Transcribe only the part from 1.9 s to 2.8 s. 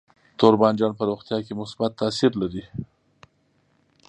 تاثیر لري.